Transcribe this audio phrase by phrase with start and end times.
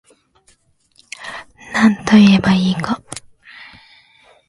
[1.75, 2.99] なんといえば良いか